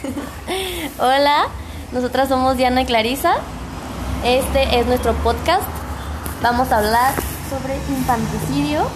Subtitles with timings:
[0.98, 1.48] Hola,
[1.92, 3.34] nosotras somos Diana y Clarisa.
[4.24, 5.62] Este es nuestro podcast.
[6.42, 7.14] Vamos a hablar
[7.50, 8.86] sobre infanticidio.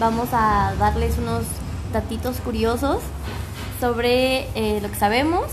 [0.00, 1.44] Vamos a darles unos
[1.92, 3.00] datitos curiosos
[3.80, 5.44] sobre eh, lo que sabemos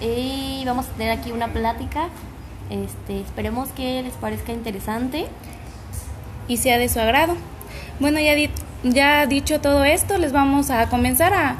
[0.00, 2.08] y vamos a tener aquí una plática.
[2.70, 5.26] Este, esperemos que les parezca interesante
[6.48, 7.34] y sea de su agrado.
[7.98, 8.34] Bueno, ya,
[8.84, 11.56] ya dicho todo esto, les vamos a comenzar a,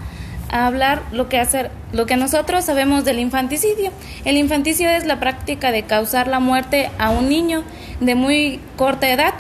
[0.53, 3.91] a hablar lo que hacer lo que nosotros sabemos del infanticidio.
[4.25, 7.65] El infanticidio es la práctica de causar la muerte a un niño
[8.01, 9.35] de muy corta edad,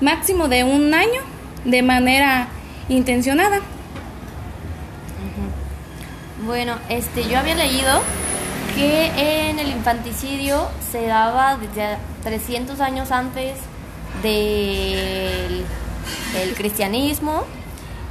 [0.00, 1.20] máximo de un año,
[1.64, 2.48] de manera
[2.88, 3.60] intencionada.
[6.44, 8.00] Bueno, este, yo había leído
[8.74, 13.58] que en el infanticidio se daba desde 300 años antes
[14.22, 15.64] del,
[16.32, 17.44] del cristianismo.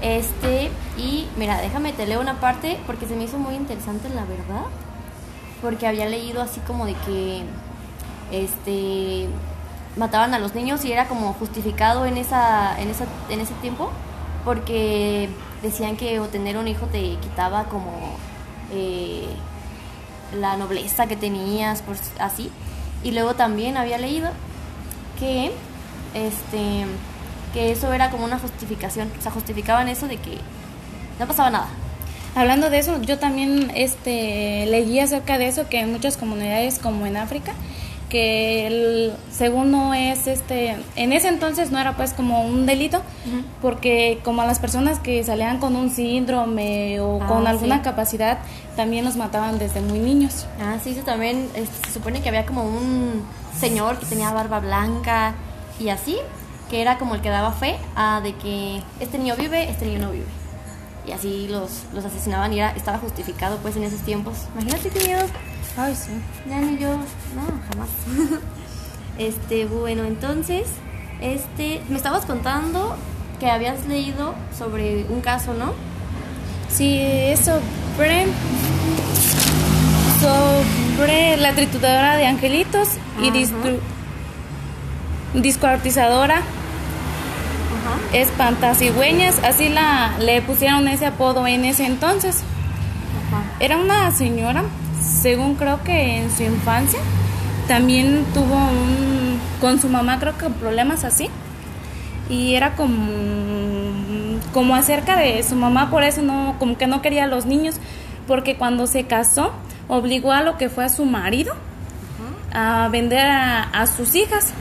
[0.02, 4.26] Este, y mira, déjame te leo una parte porque se me hizo muy interesante la
[4.26, 4.66] verdad.
[5.62, 7.44] Porque había leído así como de que
[8.32, 9.28] este
[9.98, 13.92] mataban a los niños y era como justificado en esa en esa en ese tiempo
[14.46, 15.30] porque
[15.62, 18.18] decían que tener un hijo te quitaba como
[18.72, 19.28] eh,
[20.40, 22.52] la nobleza que tenías, por así.
[23.04, 24.30] Y luego también había leído
[25.20, 25.52] que
[26.14, 26.86] este
[27.54, 30.38] que eso era como una justificación, o sea, justificaban eso de que
[31.20, 31.68] no pasaba nada.
[32.36, 37.06] Hablando de eso, yo también este leí acerca de eso que en muchas comunidades como
[37.06, 37.54] en África
[38.10, 43.02] que el, según no es este en ese entonces no era pues como un delito
[43.62, 48.40] porque como a las personas que salían con un síndrome o con ah, alguna capacidad
[48.76, 50.48] también los mataban desde muy niños.
[50.60, 53.24] Ah sí eso también este, se supone que había como un
[53.60, 55.36] señor que tenía barba blanca
[55.80, 56.18] y así
[56.70, 60.00] que era como el que daba fe a de que este niño vive este niño
[60.00, 60.28] no vive
[61.08, 65.08] y así los, los asesinaban y era, estaba justificado pues en esos tiempos imagínate qué
[65.08, 65.26] miedo
[65.78, 66.12] Ay, sí.
[66.50, 67.90] Ya ni yo, no, jamás.
[69.18, 70.68] este, bueno, entonces,
[71.22, 72.96] este, me estabas contando
[73.40, 75.74] que habías leído sobre un caso, ¿no?
[76.70, 78.26] Sí, es sobre,
[80.20, 82.90] sobre la trituradora de angelitos
[83.22, 83.32] y
[85.34, 86.42] discuartizadora
[88.14, 92.44] espantasigüeñas, así la le pusieron ese apodo en ese entonces.
[93.60, 94.64] Era una señora
[95.02, 97.00] según creo que en su infancia
[97.68, 101.30] también tuvo un con su mamá creo que problemas así
[102.30, 103.12] y era como
[104.54, 107.76] como acerca de su mamá por eso no como que no quería a los niños
[108.28, 109.54] porque cuando se casó
[109.88, 111.54] obligó a lo que fue a su marido
[112.52, 114.54] a vender a, sus hijas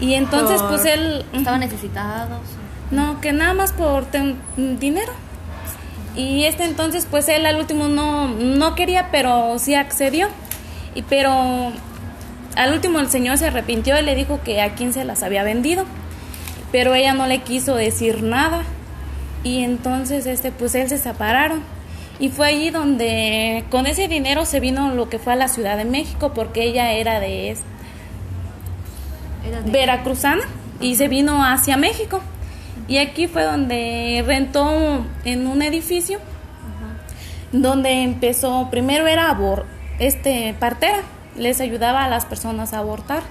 [0.00, 2.40] y entonces pues él estaba necesitados
[2.90, 4.06] no que nada más por
[4.56, 5.12] dinero
[6.16, 10.28] y este entonces, pues él al último no, no quería, pero sí accedió.
[10.94, 11.30] Y pero
[12.56, 15.42] al último el señor se arrepintió y le dijo que a quién se las había
[15.42, 15.84] vendido.
[16.72, 18.62] Pero ella no le quiso decir nada.
[19.44, 21.62] Y entonces este pues él se separaron.
[22.18, 25.76] Y fue allí donde con ese dinero se vino lo que fue a la Ciudad
[25.76, 27.75] de México porque ella era de, de...
[29.66, 30.42] veracruzana
[30.80, 32.20] y se vino hacia México.
[32.88, 36.20] Y aquí fue donde rentó en un edificio
[37.52, 39.66] donde empezó, primero era abor,
[39.98, 40.98] este partera,
[41.36, 43.22] les ayudaba a las personas a abortar.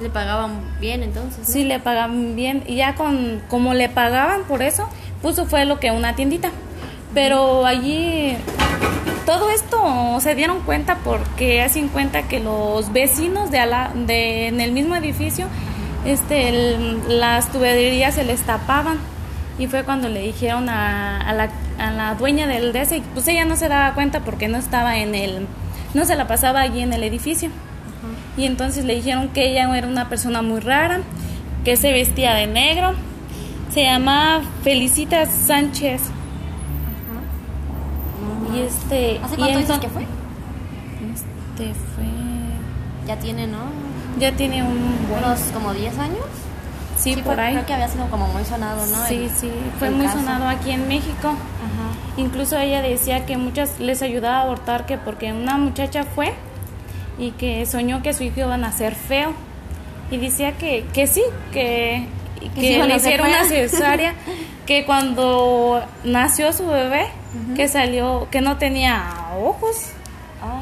[0.00, 1.46] Le pagaban bien entonces.
[1.46, 4.88] Sí, le pagaban bien y ya con como le pagaban por eso,
[5.20, 6.50] puso fue lo que una tiendita.
[7.14, 8.36] Pero allí
[9.24, 13.58] todo esto se dieron cuenta porque hacen cuenta que los vecinos de,
[14.06, 15.46] de en el mismo edificio
[16.04, 16.76] este,
[17.08, 18.98] las tuberías se les tapaban
[19.58, 23.56] y fue cuando le dijeron a, la, a la, dueña del DS, pues ella no
[23.56, 25.46] se daba cuenta porque no estaba en el,
[25.94, 27.50] no se la pasaba allí en el edificio.
[28.36, 31.00] Y entonces le dijeron que ella era una persona muy rara,
[31.64, 32.94] que se vestía de negro,
[33.72, 36.02] se llamaba Felicita Sánchez.
[38.54, 39.20] Y este...
[39.22, 40.02] ¿Hace cuánto dices que fue?
[41.12, 42.04] Este fue...
[43.06, 43.58] Ya tiene, ¿no?
[44.18, 46.24] Ya tiene un unos como 10 años.
[46.96, 47.54] Sí, por ahí.
[47.54, 49.06] Creo que había sido como muy sonado, ¿no?
[49.06, 51.28] Sí, sí, fue muy sonado aquí en México.
[51.28, 52.16] Ajá.
[52.16, 56.32] Incluso ella decía que muchas les ayudaba a abortar que porque una muchacha fue
[57.18, 59.32] y que soñó que su hijo iba a nacer feo
[60.10, 61.22] y decía que, que sí,
[61.52, 62.06] que,
[62.54, 64.14] que le hicieron una cesárea,
[64.66, 67.06] que cuando nació su bebé,
[67.56, 69.92] que salió, que no tenía ojos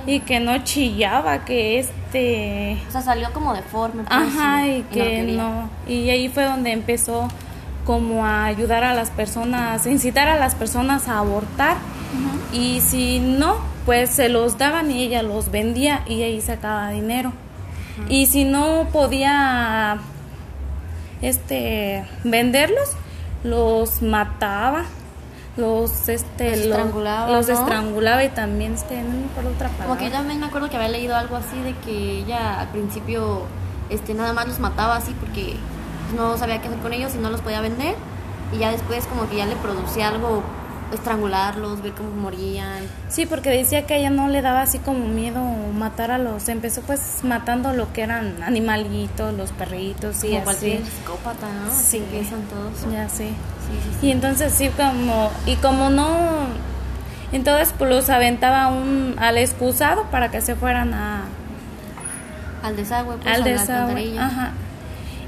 [0.07, 2.79] y que no chillaba, que este...
[2.89, 4.05] O sea, salió como deforme.
[4.05, 7.29] Pues, Ajá, y, que no, Y ahí fue donde empezó
[7.85, 11.77] como a ayudar a las personas, a incitar a las personas a abortar.
[12.53, 13.57] Y si no,
[13.87, 17.33] pues se los daban y ella los vendía y ahí sacaba dinero.
[18.09, 19.99] Y si no podía
[21.23, 22.91] este venderlos,
[23.45, 24.85] los mataba,
[25.57, 27.55] los este Los estrangulaba, los ¿no?
[27.55, 29.87] estrangulaba y también este no acuerdo otra palabra.
[29.87, 32.69] Como que yo también me acuerdo que había leído algo así de que ella al
[32.69, 33.43] principio
[33.91, 35.57] este nada más los mataba así porque
[36.17, 37.95] no sabía qué hacer con ellos y no los podía vender
[38.53, 40.43] y ya después como que ya le producía algo
[40.93, 42.79] estrangularlos, ver cómo morían.
[43.09, 45.41] Sí, porque decía que a ella no le daba así como miedo
[45.75, 46.49] matar a los.
[46.49, 50.71] Empezó pues matando lo que eran animalitos, los perritos y como así.
[50.71, 51.71] cualquier psicópata, ¿no?
[51.71, 51.97] Así Sí.
[51.99, 52.93] empiezan todos.
[52.93, 53.29] Ya sé.
[53.29, 53.33] Sí,
[53.85, 54.07] sí, sí.
[54.07, 56.09] Y entonces sí como y como no
[57.33, 61.23] entonces pues los aventaba un al excusado para que se fueran a
[62.63, 64.19] Al desagüe, pues, al a desagüe.
[64.19, 64.53] Ajá.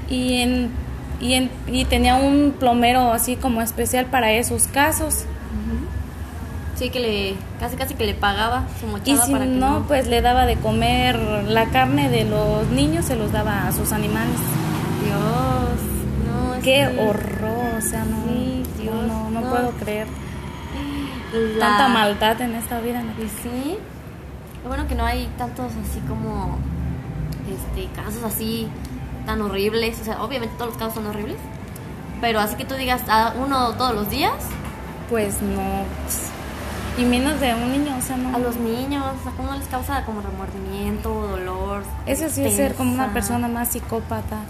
[0.09, 0.71] Y en
[1.21, 5.23] y en y tenía un plomero así como especial para esos casos.
[6.75, 9.83] Sí, que le casi casi que le pagaba su Y mochada si para que no,
[9.87, 13.91] pues le daba de comer la carne de los niños, se los daba a sus
[13.91, 14.35] animales.
[15.03, 15.79] Dios,
[16.25, 19.49] no, Qué que horror, o sea, no, Sí, no, Dios, no, no no.
[19.49, 20.07] puedo creer
[21.33, 23.01] la- tanta maldad en esta vida.
[23.03, 23.13] ¿no?
[23.13, 23.77] Pues sí.
[24.67, 26.57] Bueno que no hay tantos así como
[27.49, 28.67] este casos así
[29.25, 29.99] tan horribles.
[30.01, 31.37] O sea, obviamente todos los casos son horribles.
[32.21, 34.33] Pero así que tú digas a uno todos los días,
[35.09, 35.83] Pues no.
[36.03, 36.29] pues,
[36.97, 38.35] Y menos de un niño, o sea, no.
[38.35, 41.83] a los niños, o sea, ¿cómo les causa como remordimiento, dolor?
[42.05, 44.41] Eso sí es ser como una persona más psicópata.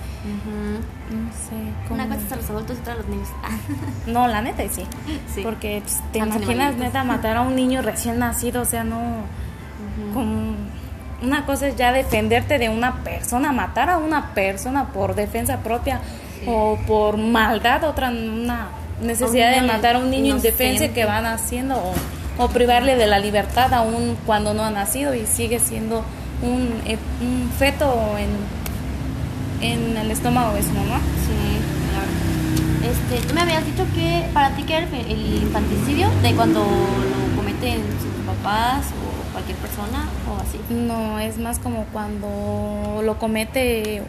[1.09, 1.55] No sé.
[1.87, 2.03] Como...
[2.03, 3.29] Una cosa es a los adultos y otra a los niños.
[4.07, 4.85] No, la neta, sí.
[5.33, 5.41] Sí.
[5.41, 6.79] Porque pues, te imaginas, animalitos.
[6.79, 8.99] neta, matar a un niño recién nacido, o sea, no.
[10.13, 10.55] Como
[11.21, 16.01] una cosa es ya defenderte de una persona, matar a una persona por defensa propia
[16.45, 18.67] o por maldad, otra una
[19.01, 20.65] necesidad de matar a un niño inocente.
[20.65, 21.93] indefenso que va naciendo o,
[22.37, 26.03] o privarle de la libertad aún cuando no ha nacido y sigue siendo
[26.41, 30.99] un, eh, un feto en, en el estómago de su mamá.
[31.25, 31.59] Sí,
[31.91, 32.91] claro.
[32.91, 36.59] Este, tú me habías dicho que para ti que era el, el infanticidio de cuando
[36.61, 40.59] lo cometen sus papás o cualquier persona o así.
[40.69, 44.01] No, es más como cuando lo comete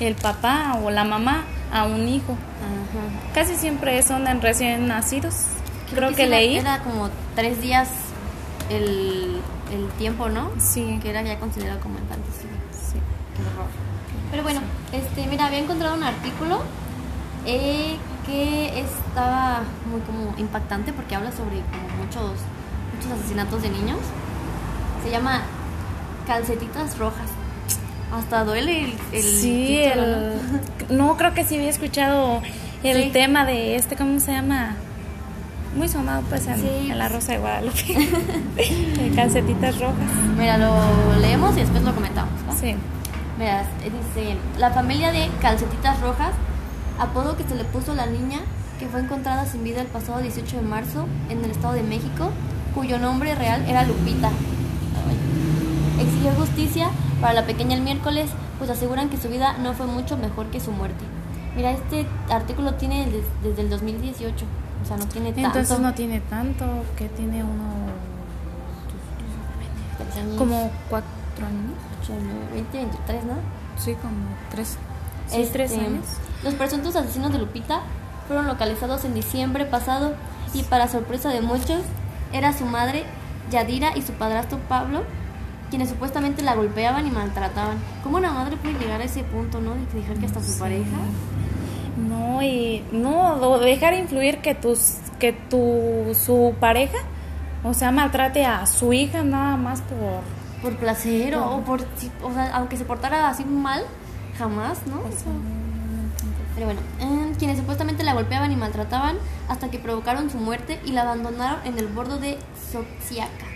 [0.00, 2.32] el papá o la mamá a un hijo.
[2.32, 3.34] Ajá.
[3.34, 5.34] Casi siempre son en recién nacidos.
[5.94, 6.56] Creo, que, leí.
[6.58, 7.88] Era como tres días
[8.70, 9.38] el,
[9.72, 10.50] el tiempo, ¿no?
[10.58, 10.98] Sí.
[11.02, 12.56] Que era ya considerado como infanticidio.
[12.72, 12.98] sí.
[13.36, 13.66] Qué horror.
[14.30, 14.60] Pero bueno,
[14.92, 16.60] este, mira, había encontrado un artículo
[17.46, 17.96] eh,
[18.26, 22.40] que estaba muy como impactante porque habla sobre como muchos,
[22.96, 23.98] muchos asesinatos de niños.
[25.04, 25.42] Se llama
[26.26, 27.28] Calcetitas Rojas.
[28.14, 30.32] Hasta duele el, el sí, título, el-
[30.96, 31.06] ¿no?
[31.08, 32.42] no creo que sí había escuchado
[32.82, 33.10] el Sí.
[33.10, 34.76] tema de este, ¿cómo se llama?
[35.76, 36.88] Muy sonado pues en, Sí.
[36.90, 38.08] en la Rosa de Guadalupe.
[38.56, 39.96] De calcetitas rojas.
[40.36, 40.74] Mira, lo
[41.20, 42.32] leemos y después lo comentamos.
[42.60, 42.74] Sí.
[43.38, 46.32] Mira, dice, la familia de Calcetitas Rojas,
[46.98, 48.40] apodo que se le puso a la niña
[48.78, 52.30] que fue encontrada sin vida el pasado 18 de marzo en el Estado de México,
[52.74, 54.30] cuyo nombre real era Lupita.
[56.00, 56.88] Exigió justicia
[57.20, 58.28] para la pequeña el miércoles,
[58.58, 61.04] pues aseguran que su vida no fue mucho mejor que su muerte.
[61.56, 64.44] Mira, este artículo tiene des- desde el 2018,
[64.82, 65.46] o sea, no tiene tanto.
[65.48, 66.64] Entonces no tiene tanto,
[66.96, 67.72] que tiene uno
[70.18, 71.72] años, como cuatro años.
[72.02, 73.34] ocho, nueve, 20, 23, ¿no?
[73.78, 74.12] Sí, como
[74.50, 74.76] tres.
[75.28, 76.04] Sí, Este, tres años.
[76.44, 77.80] Los presuntos asesinos de Lupita
[78.26, 80.14] fueron localizados en diciembre pasado
[80.54, 81.80] y para sorpresa de muchos
[82.32, 83.04] era su madre
[83.50, 85.02] Yadira y su padrastro Pablo
[85.70, 87.78] quienes supuestamente la golpeaban y maltrataban.
[88.02, 89.72] ¿Cómo una madre puede llegar a ese punto, no?
[89.74, 90.60] De dejar que hasta su Sí.
[90.60, 90.84] pareja.
[91.96, 96.98] No, y no, dejar influir que tus que tu su pareja,
[97.62, 100.22] o sea, maltrate a su hija nada más por
[100.72, 101.82] Por placer o, o por.
[102.22, 103.82] O sea, aunque se portara así mal,
[104.38, 105.00] jamás, ¿no?
[105.00, 105.52] o sea, no- no.
[106.54, 109.16] Pero bueno, eh, quienes supuestamente la golpeaban y maltrataban
[109.48, 112.38] hasta que provocaron su muerte y la abandonaron en el bordo de
[112.70, 113.46] Soxiaca.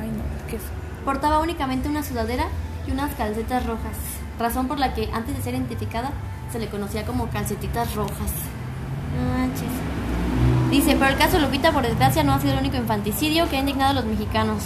[0.00, 0.58] Ay, no, qué
[1.04, 2.46] Portaba únicamente una sudadera
[2.86, 3.96] y unas calcetas rojas,
[4.38, 6.10] razón por la que antes de ser identificada
[6.54, 8.30] se le conocía como calcetitas rojas.
[9.16, 9.66] No manches.
[10.70, 13.58] Dice, pero el caso Lupita, por desgracia, no ha sido el único infanticidio que ha
[13.58, 14.62] indignado a los mexicanos.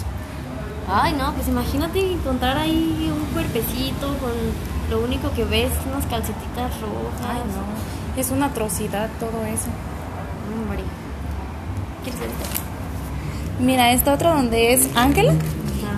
[0.87, 4.31] Ay, no, pues imagínate encontrar ahí un cuerpecito con
[4.91, 7.27] lo único que ves, unas calcetitas rojas.
[7.27, 8.21] Ay, no.
[8.21, 9.69] Es una atrocidad todo eso.
[10.53, 10.83] Hombre.
[12.03, 12.29] ¿Quieres ver?
[13.59, 15.33] Mira, esta otra donde es Ángela,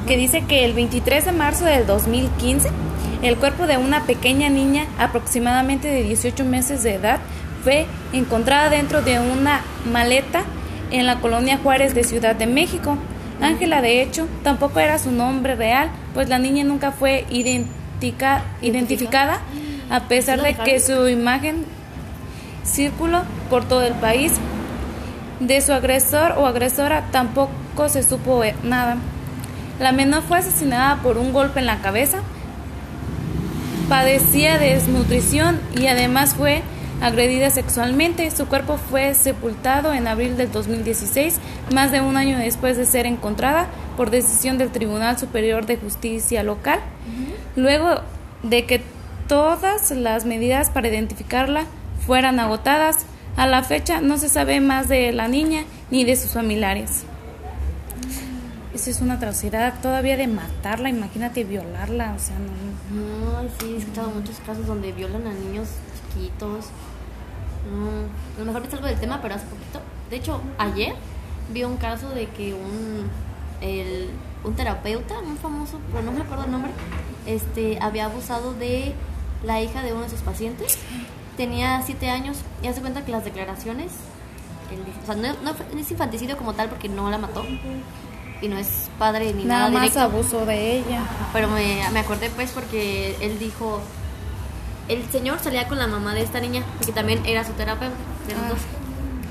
[0.08, 2.70] que dice que el 23 de marzo del 2015,
[3.22, 7.20] el cuerpo de una pequeña niña aproximadamente de 18 meses de edad
[7.64, 9.62] fue encontrada dentro de una
[9.92, 10.44] maleta
[10.90, 12.98] en la colonia Juárez de Ciudad de México.
[13.42, 19.40] Ángela, de hecho, tampoco era su nombre real, pues la niña nunca fue identica- identificada,
[19.90, 21.66] a pesar de que su imagen
[22.66, 24.34] circuló por todo el país.
[25.40, 28.98] De su agresor o agresora tampoco se supo eh, nada.
[29.80, 32.20] La menor fue asesinada por un golpe en la cabeza,
[33.92, 36.62] padecía desnutrición y además fue
[37.02, 38.32] agredida sexualmente.
[38.32, 41.42] Su cuerpo fue sepultado en abril del 2016,
[41.74, 43.68] más de un año después de ser encontrada
[43.98, 46.80] por decisión del Tribunal Superior de Justicia local,
[47.58, 48.00] luego
[48.44, 48.82] de que
[49.28, 51.66] todas las medidas para identificarla
[52.08, 53.06] fueran agotadas.
[53.36, 57.04] A la fecha no se sabe más de la niña ni de sus familiares.
[58.74, 63.42] Esa es una atrocidad todavía de matarla, imagínate violarla, o sea, no.
[63.44, 65.68] No, sí, he escuchado muchos casos donde violan a niños
[66.14, 66.66] chiquitos.
[67.70, 67.90] No,
[68.38, 69.82] a lo mejor es algo del tema, pero hace poquito.
[70.10, 70.96] De hecho, ayer
[71.54, 73.10] vi un caso de que un,
[73.60, 74.10] el,
[74.46, 76.72] un terapeuta, un famoso, pero no me acuerdo el nombre,
[77.26, 78.94] este, había abusado de
[79.44, 80.78] la hija de uno de sus pacientes.
[81.36, 83.92] Tenía siete años y hace cuenta que las declaraciones,
[84.70, 85.34] dice- o sea, no,
[85.74, 87.44] no es infanticidio como tal porque no la mató
[88.42, 90.00] y no es padre ni nada, Nada más directo.
[90.02, 91.04] abuso de ella.
[91.34, 93.80] Pero me, me acordé pues porque él dijo,
[94.88, 97.96] el señor salía con la mamá de esta niña, porque también era su terapeuta,
[98.28, 98.50] de los Ah.
[98.50, 98.60] dos.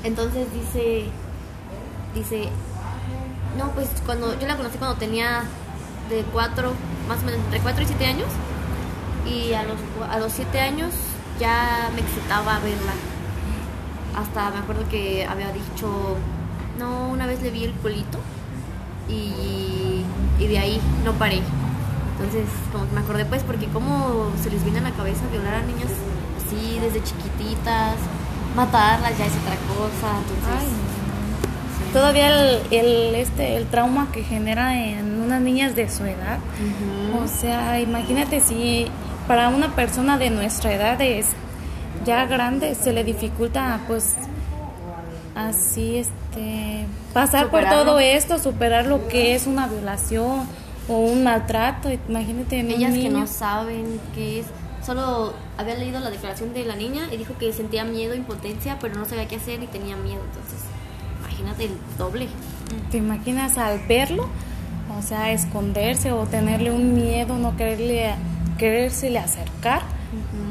[0.04, 1.06] Entonces dice,
[2.14, 2.48] dice,
[3.58, 5.42] no, pues cuando yo la conocí cuando tenía
[6.08, 6.72] de cuatro,
[7.08, 8.28] más o menos entre cuatro y siete años,
[9.26, 9.76] y a los,
[10.10, 10.92] a los siete años
[11.38, 12.92] ya me excitaba verla.
[14.16, 16.16] Hasta me acuerdo que había dicho,
[16.78, 18.18] no, una vez le vi el culito
[19.10, 20.04] y,
[20.38, 21.40] y de ahí no paré.
[22.12, 25.54] Entonces, como que me acordé pues porque cómo se les viene a la cabeza violar
[25.54, 25.90] a niñas
[26.36, 27.96] así desde chiquititas,
[28.54, 30.58] matarlas ya es otra cosa, entonces...
[30.58, 30.68] Ay,
[31.92, 36.38] Todavía el, el, este, el trauma que genera en unas niñas de su edad.
[37.20, 38.86] O sea, imagínate si
[39.26, 41.30] para una persona de nuestra edad es
[42.04, 44.14] ya grande se le dificulta pues
[45.34, 46.19] así este
[47.12, 50.46] pasar por todo esto, superar lo que es una violación
[50.88, 54.46] o un maltrato, imagínate en un Ellas que no saben qué es,
[54.84, 58.94] solo había leído la declaración de la niña y dijo que sentía miedo, impotencia, pero
[58.96, 60.60] no sabía qué hacer y tenía miedo, entonces
[61.20, 62.28] imagínate el doble.
[62.90, 64.28] ¿Te imaginas al verlo?
[64.98, 68.14] O sea, esconderse o tenerle un miedo, no quererle
[68.58, 69.82] querérsele acercar.
[70.12, 70.49] No.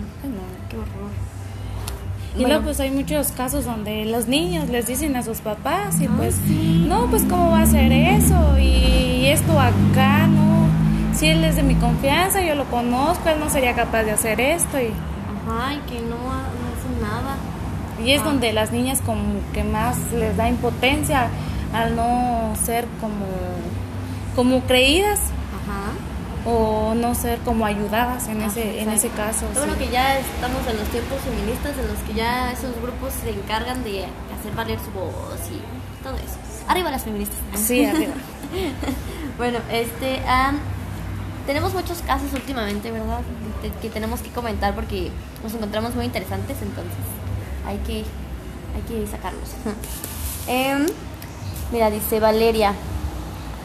[2.39, 6.03] Y luego pues hay muchos casos donde los niños les dicen a sus papás y
[6.03, 6.85] Ay, pues sí.
[6.87, 10.67] no, pues cómo va a ser eso y esto acá, no.
[11.15, 14.39] Si él es de mi confianza, yo lo conozco, él no sería capaz de hacer
[14.39, 14.87] esto y,
[15.47, 17.35] Ajá, y que no, no hacen nada.
[18.03, 18.25] y es Ah.
[18.25, 19.21] donde las niñas como
[19.53, 21.27] que más les da impotencia
[21.73, 23.25] al no ser como
[24.35, 25.19] como creídas.
[26.49, 29.45] O no ser como ayudadas en Ajá, ese en ese caso.
[29.53, 29.85] Lo bueno sí.
[29.85, 33.83] que ya estamos en los tiempos feministas en los que ya esos grupos se encargan
[33.83, 34.05] de
[34.37, 36.37] hacer valer su voz y todo eso.
[36.67, 37.37] Arriba las feministas.
[37.55, 38.13] Sí, arriba.
[39.37, 40.57] Bueno, este, am,
[41.47, 43.21] tenemos muchos casos últimamente, ¿verdad?
[43.61, 46.91] Que, que tenemos que comentar porque nos encontramos muy interesantes, entonces
[47.65, 48.03] hay que,
[48.75, 49.49] hay que sacarlos.
[50.47, 50.87] Em,
[51.71, 52.73] mira, dice Valeria,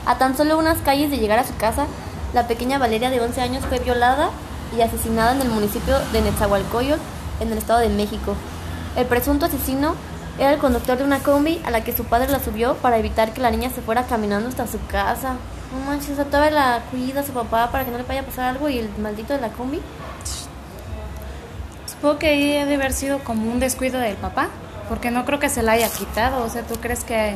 [0.07, 1.87] a tan solo unas calles de llegar a su casa,
[2.35, 4.31] la pequeña Valeria de 11 años fue violada
[4.77, 7.01] y asesinada en el municipio de Netzahualcoyotl,
[7.41, 8.35] en el Estado de México.
[8.97, 9.95] El presunto asesino
[10.39, 13.33] era el conductor de una combi a la que su padre la subió para evitar
[13.33, 15.37] que la niña se fuera caminando hasta su casa.
[15.73, 18.69] No manches, o la cuida su papá para que no le vaya a pasar algo
[18.69, 19.81] y el maldito de la combi.
[21.87, 24.49] Supongo que ahí ha de haber sido como un descuido del papá,
[24.89, 26.45] porque no creo que se la haya quitado.
[26.45, 27.35] O sea, ¿tú crees que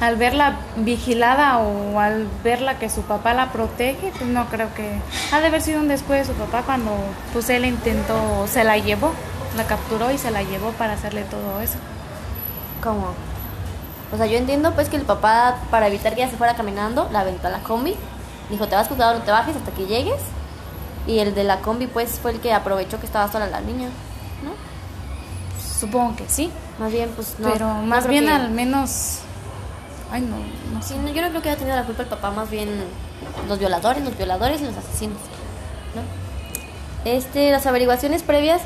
[0.00, 4.98] al verla vigilada o al verla que su papá la protege, pues no creo que...
[5.32, 6.92] Ha de haber sido un descuido de su papá cuando
[7.32, 9.12] pues él intentó, se la llevó,
[9.56, 11.76] la capturó y se la llevó para hacerle todo eso.
[12.82, 13.08] ¿Cómo?
[14.12, 17.08] O sea, yo entiendo pues que el papá, para evitar que ella se fuera caminando,
[17.12, 17.94] la aventó a la combi.
[18.48, 20.20] Dijo, te vas cuidado, no te bajes hasta que llegues.
[21.06, 23.88] Y el de la combi pues fue el que aprovechó que estaba sola la niña.
[25.80, 27.50] Supongo que sí, Más bien, pues no.
[27.52, 29.20] pero más bien que- al menos...
[30.12, 30.36] Ay, no,
[30.74, 30.94] no sé.
[30.94, 32.68] Sí, no, yo no creo que haya tenido la culpa el papá, más bien
[33.48, 35.16] los violadores, los violadores y los asesinos,
[35.94, 36.02] ¿no?
[37.10, 38.60] Este, las averiguaciones previas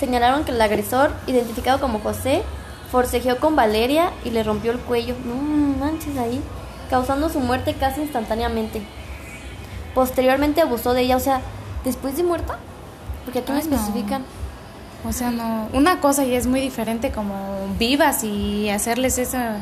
[0.00, 2.42] señalaron que el agresor, identificado como José,
[2.90, 5.14] forcejeó con Valeria y le rompió el cuello.
[5.24, 6.40] No manches ahí,
[6.90, 8.82] causando su muerte casi instantáneamente.
[9.94, 11.40] Posteriormente abusó de ella, o sea,
[11.84, 12.58] después de muerta,
[13.24, 13.76] porque aquí Ay, no.
[13.76, 14.24] especifican.
[15.04, 15.68] O sea, no.
[15.72, 17.34] Una cosa y es muy diferente como
[17.78, 19.58] vivas y hacerles esa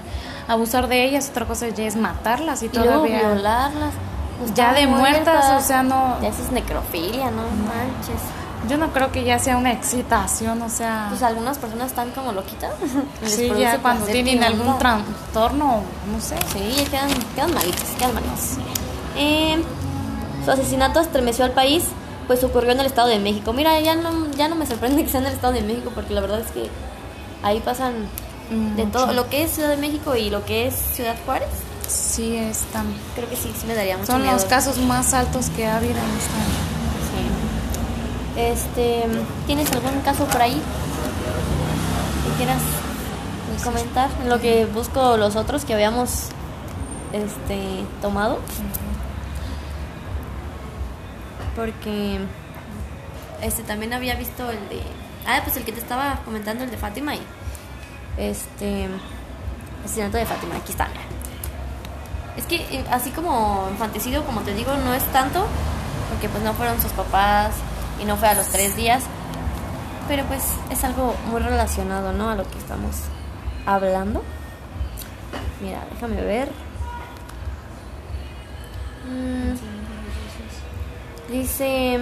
[0.48, 3.92] abusar de ellas, otra cosa ya es matarlas y, Y luego todavía violarlas.
[4.38, 8.20] pues, ya de muertas, o sea, no Ya eso es necrofilia, no manches.
[8.68, 12.32] yo no creo que ya sea una excitación, o sea, Pues algunas personas están como
[12.32, 12.72] loquitas.
[13.24, 15.80] Sí, ya cuando tienen algún trastorno,
[16.12, 16.36] no sé.
[16.52, 18.52] Sí, ya quedan, quedan malitos, quedan malitos.
[19.16, 19.62] Eh,
[20.44, 21.84] su asesinato estremeció al país,
[22.26, 23.52] pues ocurrió en el Estado de México.
[23.52, 26.14] Mira, ya no, ya no me sorprende que sea en el Estado de México, porque
[26.14, 26.68] la verdad es que
[27.42, 27.94] ahí pasan
[28.76, 31.48] de todo, lo que es Ciudad de México y lo que es Ciudad Juárez.
[31.88, 32.86] Sí, están.
[33.14, 34.34] Creo que sí, sí me daría mucho Son miedo.
[34.34, 36.38] los casos más altos que ha habido en esta.
[37.10, 38.40] Sí.
[38.40, 39.04] Este,
[39.46, 40.60] ¿tienes algún caso por ahí
[42.24, 42.60] que quieras
[43.50, 44.10] Pues, comentar?
[44.22, 46.26] En lo que busco los otros que habíamos
[47.12, 48.38] este tomado.
[51.56, 52.18] Porque
[53.42, 54.82] este también había visto el de
[55.26, 57.14] ah, pues el que te estaba comentando el de Fátima
[58.16, 58.88] este
[59.84, 60.88] asesinato de Fátima, aquí está.
[60.88, 61.00] mira.
[62.36, 65.46] Es que eh, así como infanticidio, como te digo, no es tanto,
[66.10, 67.54] porque pues no fueron sus papás
[68.00, 69.04] y no fue a los tres días,
[70.08, 72.30] pero pues es algo muy relacionado, ¿no?
[72.30, 72.96] A lo que estamos
[73.64, 74.22] hablando.
[75.62, 76.50] Mira, déjame ver.
[79.08, 79.75] Mm,
[81.30, 81.98] dice,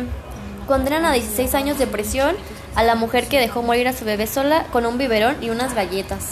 [0.67, 2.37] condenan a 16 años de prisión
[2.75, 5.75] a la mujer que dejó morir a su bebé sola con un biberón y unas
[5.75, 6.31] galletas.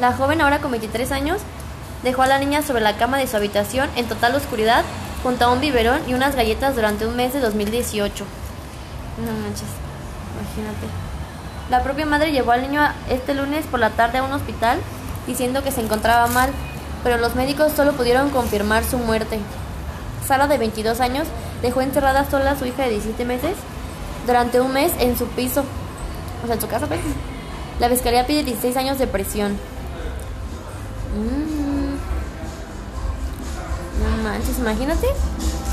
[0.00, 1.40] La joven, ahora con 23 años,
[2.02, 4.84] dejó a la niña sobre la cama de su habitación en total oscuridad
[5.22, 8.24] junto a un biberón y unas galletas durante un mes de 2018.
[9.18, 9.68] No manches,
[10.34, 10.86] imagínate.
[11.70, 14.78] La propia madre llevó al niño este lunes por la tarde a un hospital
[15.26, 16.50] diciendo que se encontraba mal,
[17.04, 19.38] pero los médicos solo pudieron confirmar su muerte.
[20.26, 21.28] Sara, de 22 años,
[21.62, 23.56] dejó encerrada sola a su hija de 17 meses
[24.26, 25.64] durante un mes en su piso,
[26.42, 27.00] o sea, en su casa, pues.
[27.78, 29.52] La fiscalía pide 16 años de prisión.
[31.16, 31.92] Mm.
[34.02, 35.06] No manches, imagínate.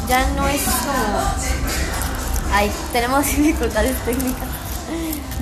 [0.08, 1.20] Ya no es como.
[2.54, 4.48] Ay, tenemos dificultades técnicas.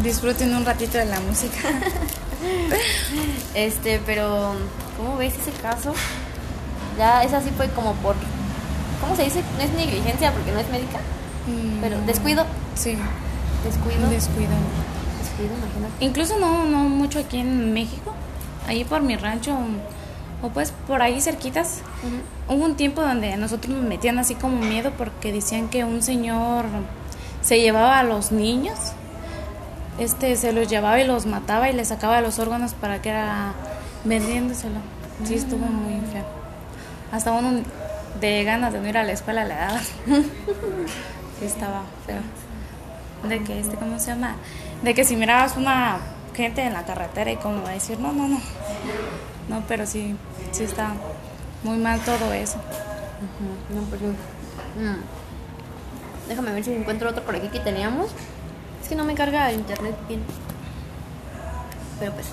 [0.04, 1.58] Disfruten un ratito de la música.
[3.56, 4.54] Este, pero.
[4.95, 5.93] ¿Cómo ves ese caso?
[6.98, 8.15] Ya, esa sí fue como por.
[9.08, 9.41] ¿Cómo se dice?
[9.58, 11.00] No es negligencia porque no es médica.
[11.80, 12.46] Pero descuido.
[12.76, 12.98] Sí,
[13.63, 14.10] Descuido.
[14.10, 14.52] descuido.
[15.22, 15.93] Descuido, imagínate.
[16.06, 18.13] Incluso no, no mucho aquí en México.
[18.67, 19.58] Ahí por mi rancho,
[20.41, 21.80] o pues por ahí cerquitas.
[22.50, 26.04] Hubo un tiempo donde a nosotros nos metían así como miedo porque decían que un
[26.04, 26.65] señor
[27.41, 28.78] se llevaba a los niños,
[30.00, 33.54] este se los llevaba y los mataba y les sacaba los órganos para que era
[34.04, 34.80] vendiéndoselo.
[35.24, 36.26] Sí, estuvo muy feo.
[37.13, 37.62] Hasta uno
[38.19, 39.80] de ganas de no ir a la escuela le daba.
[41.39, 42.21] sí, estaba feo.
[43.27, 44.36] De que, este, ¿cómo se llama?
[44.84, 45.97] De que si mirabas una
[46.36, 48.39] gente en la carretera y como decir, no, no, no.
[49.49, 50.15] No, pero sí,
[50.51, 50.93] sí está
[51.63, 52.58] muy mal todo eso.
[53.73, 54.10] No, pues no.
[54.10, 54.97] Mm.
[56.27, 58.12] Déjame ver si encuentro otro por aquí que teníamos.
[58.82, 60.21] Es que no me carga el internet bien.
[61.99, 62.27] Pero pues.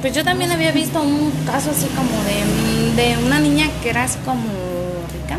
[0.00, 4.04] Pues yo también había visto un caso así como de, de una niña que era
[4.04, 4.42] así como
[5.12, 5.36] rica.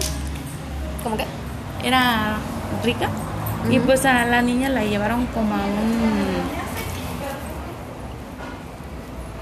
[1.03, 1.25] ¿Cómo que?
[1.83, 2.35] Era
[2.83, 3.09] rica.
[3.71, 6.39] Y pues a la niña la llevaron como a un...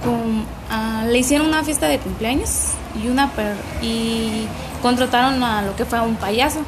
[0.04, 2.70] com- a- le hicieron una fiesta de cumpleaños
[3.02, 4.48] y una per- y
[4.82, 6.60] contrataron a lo que fue un payaso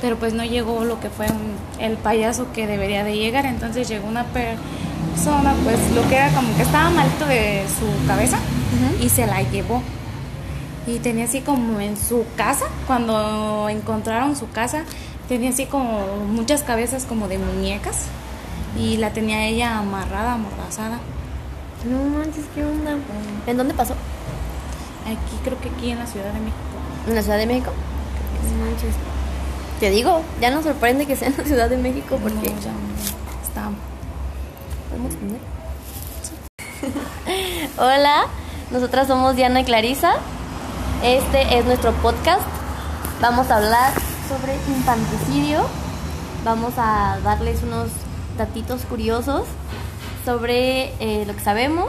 [0.00, 3.88] pero pues no llegó lo que fue un- el payaso que debería de llegar entonces
[3.88, 4.24] llegó una
[5.10, 8.38] persona pues lo que era como que estaba malito de su cabeza
[9.00, 9.82] y se la llevó
[10.86, 14.84] y tenía así como en su casa cuando encontraron su casa
[15.28, 18.06] tenía así como muchas cabezas como de muñecas
[18.78, 20.98] y la tenía ella amarrada amordazada
[21.84, 22.96] No manches, ¿qué onda?
[23.46, 23.94] ¿En dónde pasó?
[25.06, 26.56] Aquí creo que aquí en la Ciudad de México.
[27.08, 27.72] ¿En la Ciudad de México?
[28.44, 28.94] No manches.
[29.80, 32.50] Te digo, ya nos sorprende que sea en la Ciudad de México porque.
[32.50, 32.72] No, ya
[33.42, 33.70] está.
[37.78, 38.22] Hola,
[38.70, 40.12] nosotras somos Diana y Clarisa.
[41.02, 42.42] Este es nuestro podcast.
[43.20, 43.92] Vamos a hablar
[44.28, 45.62] sobre infanticidio.
[46.44, 47.88] Vamos a darles unos
[48.36, 49.44] datitos curiosos
[50.24, 51.88] sobre eh, lo que sabemos.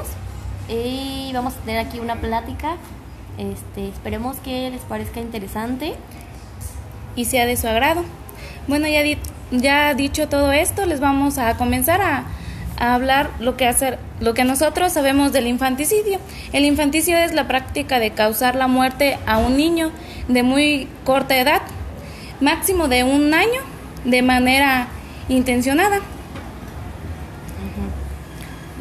[0.69, 2.77] Y vamos a tener aquí una plática.
[3.37, 5.95] Este, esperemos que les parezca interesante.
[7.15, 8.03] Y sea de su agrado.
[8.67, 9.17] Bueno, ya, di-
[9.51, 12.23] ya dicho todo esto, les vamos a comenzar a,
[12.81, 16.19] a hablar lo que hacer, lo que nosotros sabemos del infanticidio.
[16.51, 19.91] El infanticidio es la práctica de causar la muerte a un niño
[20.27, 21.61] de muy corta edad,
[22.39, 23.61] máximo de un año,
[24.03, 24.87] de manera
[25.29, 25.99] intencionada.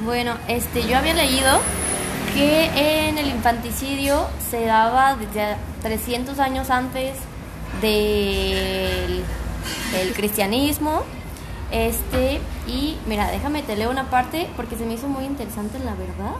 [0.02, 1.60] Bueno, este, yo había leído
[2.34, 7.16] que en el infanticidio se daba desde 300 años antes
[7.82, 9.22] del
[10.00, 11.02] el cristianismo.
[11.72, 15.94] Este, y mira, déjame te leo una parte porque se me hizo muy interesante la
[15.94, 16.36] verdad.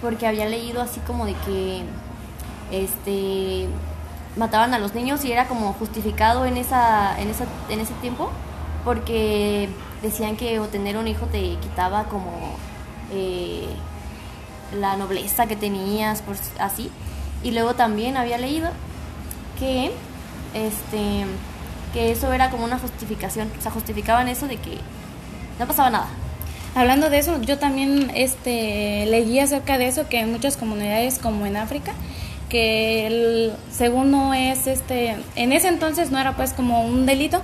[0.00, 1.82] Porque había leído así como de que
[2.70, 3.68] este
[4.36, 8.30] mataban a los niños y era como justificado en esa en esa en ese tiempo
[8.84, 9.68] porque
[10.02, 12.56] decían que tener un hijo te quitaba como
[13.12, 13.66] eh,
[14.78, 16.90] la nobleza que tenías, por así.
[17.42, 18.70] Y luego también había leído
[19.58, 19.90] que
[20.54, 21.26] este
[21.92, 24.78] que eso era como una justificación, o sea, justificaban eso de que
[25.58, 26.08] no pasaba nada.
[26.74, 31.46] Hablando de eso, yo también este leí acerca de eso que en muchas comunidades como
[31.46, 31.92] en África
[32.48, 37.42] que el, según no es este en ese entonces no era pues como un delito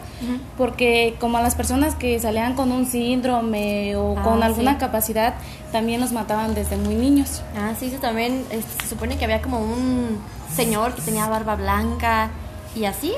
[0.58, 4.78] porque como a las personas que salían con un síndrome o con Ah, alguna sí.
[4.78, 5.34] capacidad
[5.70, 9.42] también los mataban desde muy niños Ah, sí, eso también este, se supone que había
[9.42, 10.18] como un
[10.54, 12.30] señor que tenía barba blanca
[12.74, 13.12] y así,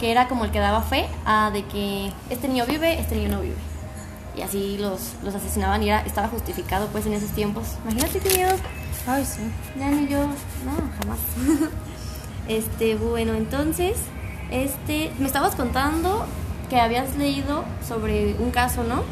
[0.00, 3.28] que era como el que daba fe a de que este niño vive, este niño
[3.28, 3.56] no vive.
[4.36, 7.64] Y así los, los asesinaban y era, estaba justificado pues en esos tiempos.
[7.84, 8.52] Imagínate qué miedo.
[9.06, 9.40] ay sí
[9.78, 11.18] Ya ni yo, no, jamás.
[12.48, 13.96] este, bueno, entonces,
[14.50, 16.24] este, me estabas contando
[16.70, 19.02] que habías leído sobre un caso, ¿no?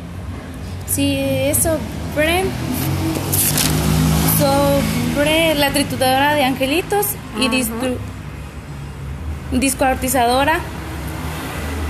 [0.87, 2.45] sí es sobre
[4.39, 7.07] sobre la trituradora de angelitos
[7.39, 7.55] y Ajá.
[7.57, 7.97] distru-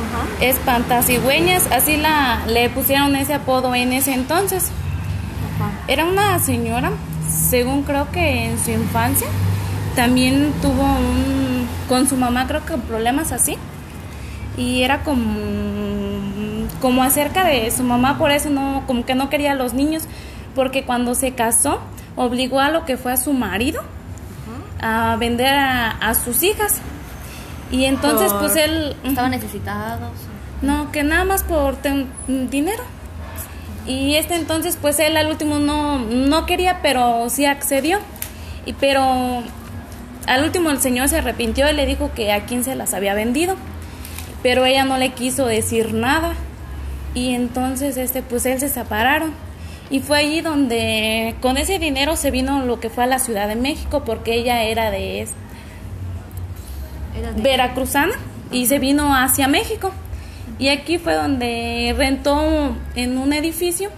[0.08, 0.44] Ajá.
[0.44, 4.70] espantacigüeñas así la le pusieron ese apodo en ese entonces
[5.56, 5.70] Ajá.
[5.88, 6.92] Era una señora,
[7.28, 9.26] según creo que en su infancia,
[9.96, 13.56] también tuvo un, con su mamá creo que problemas así.
[14.56, 15.38] Y era como,
[16.80, 20.04] como acerca de su mamá, por eso no, como que no quería a los niños,
[20.54, 21.80] porque cuando se casó,
[22.16, 23.82] obligó a lo que fue a su marido
[24.80, 26.80] a vender a, a sus hijas.
[27.70, 28.96] Y entonces Por- pues él...
[29.04, 30.10] Estaban necesitados.
[30.62, 32.08] No, que nada más por ten-
[32.50, 32.82] dinero.
[33.86, 37.98] Y este entonces, pues él al último no, no quería, pero sí accedió.
[38.66, 39.42] Y pero
[40.26, 43.14] al último el señor se arrepintió y le dijo que a quién se las había
[43.14, 43.56] vendido.
[44.42, 46.34] Pero ella no le quiso decir nada.
[47.14, 49.32] Y entonces este, pues él se separaron.
[49.90, 53.48] Y fue allí donde con ese dinero se vino lo que fue a la Ciudad
[53.48, 55.36] de México, porque ella era de este,
[57.36, 58.14] veracruzana
[58.50, 59.92] y se vino hacia México.
[60.58, 63.90] Y aquí fue donde rentó en un edificio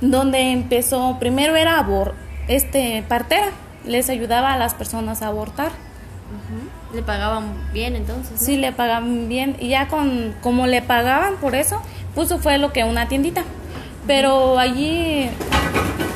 [0.00, 2.14] donde empezó, primero era abor,
[2.48, 3.48] este partera,
[3.84, 5.70] les ayudaba a las personas a abortar.
[6.94, 8.32] Le pagaban bien entonces.
[8.32, 8.38] ¿no?
[8.38, 11.82] Sí le pagaban bien y ya con como le pagaban por eso,
[12.14, 13.42] puso fue lo que una tiendita.
[14.06, 15.28] Pero allí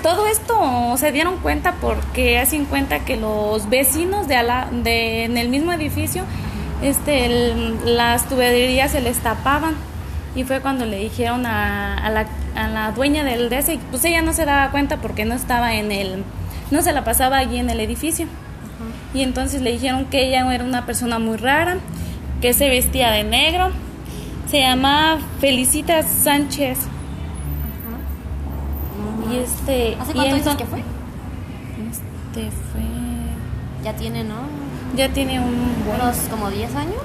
[0.03, 5.37] todo esto se dieron cuenta porque hacen cuenta que los vecinos de, ala- de en
[5.37, 6.25] el mismo edificio
[6.83, 9.75] este el- las tuberías se les tapaban.
[10.37, 14.05] Y fue cuando le dijeron a, a la, a la dueña del DS y pues
[14.05, 16.23] ella no se daba cuenta porque no estaba en el
[16.71, 18.27] no se la pasaba allí en el edificio.
[19.13, 21.79] Y entonces le dijeron que ella era una persona muy rara
[22.41, 23.71] que se vestía de negro
[24.49, 26.79] se llamaba Felicita Sánchez
[29.33, 30.81] y este ¿Hace cuánto dices que fue?
[31.91, 32.83] este fue
[33.85, 34.37] Ya tiene, ¿no?
[34.97, 37.01] ya tiene un Unos como 10 años.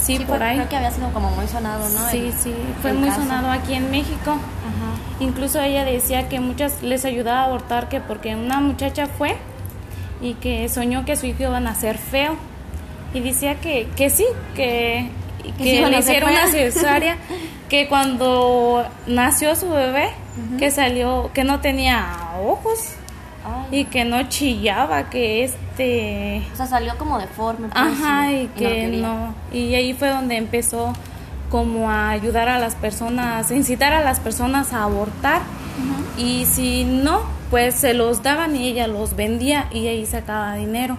[0.00, 2.08] sí, por ahí Creo que había sido como muy sonado, ¿no?
[2.10, 3.22] sí El- sí fue muy caso.
[3.22, 5.20] sonado aquí en México Ajá.
[5.20, 9.36] Incluso ella decía que muchas les ayudaba a abortar que porque una muchacha fue
[10.20, 12.36] y que soñó que su hijo iba a nacer feo
[13.14, 15.08] y decía que, que sí, que,
[15.52, 17.16] que le hicieron una cesárea,
[17.68, 20.10] que cuando nació su bebé,
[20.58, 22.92] que salió, que no tenía ojos
[23.44, 23.80] Ay.
[23.80, 26.42] y que no chillaba, que este...
[26.52, 27.68] O sea, salió como deforme.
[27.68, 29.34] pues, Ajá, y que no.
[29.52, 30.92] Y ahí fue donde empezó
[31.50, 35.42] como a ayudar a las personas, incitar a las personas a abortar.
[36.18, 40.96] Y si no, pues se los daban y ella los vendía y ahí sacaba dinero.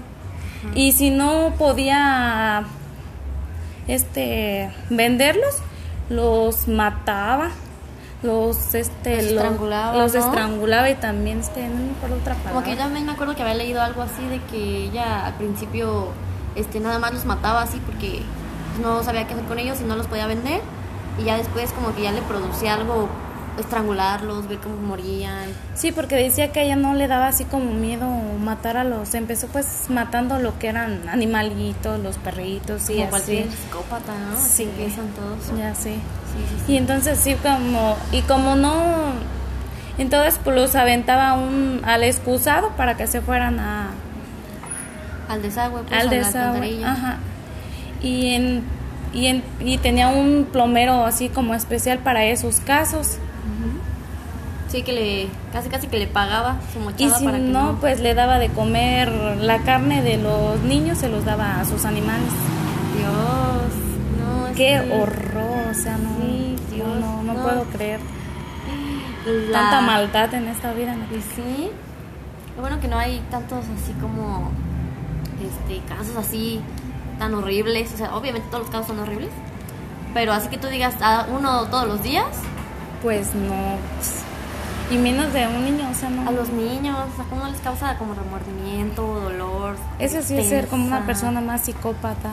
[0.75, 2.65] Y si no podía
[3.87, 5.55] este venderlos,
[6.09, 7.49] los mataba,
[8.23, 10.19] los este Los lo- estrangulaba, los ¿no?
[10.19, 12.51] estrangulaba y también este no me acuerdo otra palabra.
[12.53, 15.33] Como que yo también me acuerdo que había leído algo así de que ella al
[15.35, 16.09] principio
[16.55, 18.21] este nada más los mataba así porque
[18.81, 20.61] no sabía qué hacer con ellos y no los podía vender.
[21.19, 23.09] Y ya después como que ya le producía algo
[23.57, 25.49] estrangularlos, ver cómo morían.
[25.75, 28.07] Sí, porque decía que a ella no le daba así como miedo
[28.39, 29.13] matar a los.
[29.13, 33.09] Empezó pues matando lo que eran animalitos, los perritos y como así.
[33.09, 34.37] cualquier psicópata, ¿no?
[34.37, 34.63] Sí.
[34.63, 35.59] empiezan todos.
[35.59, 35.93] Ya sé.
[35.93, 35.99] Sí,
[36.49, 36.73] sí, sí.
[36.73, 39.13] Y entonces sí como y como no
[39.97, 43.91] Entonces pues los aventaba un, al excusado para que se fueran a,
[45.27, 46.85] Al desagüe, pues, al a desagüe.
[46.85, 47.17] Ajá.
[48.01, 48.63] Y, en,
[49.13, 53.17] y, en, y tenía un plomero así como especial para esos casos.
[54.69, 57.73] Sí, que le, casi casi que le pagaba su Y mochada si para que no,
[57.73, 61.65] no, pues le daba de comer la carne de los niños, se los daba a
[61.65, 62.27] sus animales.
[62.97, 63.73] Dios,
[64.19, 67.43] no, es Qué horror, o sea, no, Sí, Dios, no, no no.
[67.43, 68.01] puedo creer
[69.25, 70.95] la- tanta maldad en esta vida.
[70.95, 71.05] ¿no?
[71.05, 71.69] Pues sí.
[72.55, 74.51] Lo bueno que no hay tantos así como
[75.41, 76.59] este casos así
[77.19, 77.93] tan horribles.
[77.93, 79.29] O sea, obviamente todos los casos son horribles.
[80.13, 82.25] Pero así que tú digas a uno todos los días,
[83.07, 83.77] Pues no.
[83.95, 84.21] pues,
[84.91, 86.27] Y menos de un niño, o sea, no.
[86.27, 89.77] a los niños, o sea, ¿cómo les causa como remordimiento, dolor?
[89.97, 92.31] Eso sí es ser como una persona más psicópata.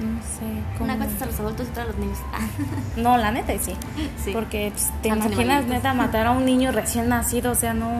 [0.00, 0.82] No sé.
[0.82, 2.18] Una cosa es a los adultos y otra a los niños.
[2.96, 3.76] No, la neta sí.
[4.24, 4.32] Sí.
[4.32, 5.68] Porque pues, te imaginas animalitos.
[5.68, 7.92] neta matar a un niño recién nacido, o sea, no.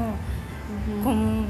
[1.04, 1.44] como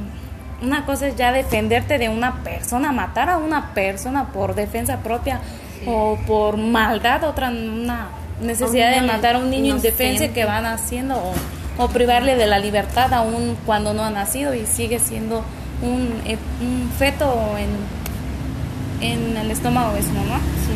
[0.61, 5.41] una cosa es ya defenderte de una persona, matar a una persona por defensa propia
[5.87, 8.09] o por maldad, otra una
[8.41, 10.05] necesidad de matar a un niño inocente.
[10.05, 11.35] indefense que van haciendo o,
[11.79, 15.45] o privarle de la libertad aún cuando no ha nacido y sigue siendo
[15.83, 20.39] un, eh, un feto en, en el estómago de su mamá.
[20.67, 20.73] Sí,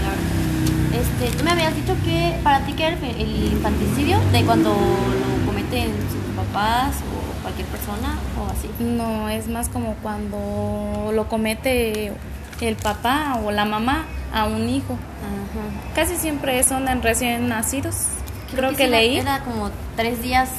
[0.00, 1.02] claro.
[1.02, 4.70] Este, tú me habías dicho que para ti que era el, el infanticidio de cuando
[4.70, 8.68] lo cometen sus papás o cualquier persona o así.
[8.78, 12.12] No, es más como cuando lo comete
[12.60, 14.94] el papá o la mamá a un hijo.
[14.94, 15.94] Ajá.
[15.94, 17.94] Casi siempre son en recién nacidos.
[18.54, 19.18] Creo, que, leí.
[19.18, 20.50] Era como tres días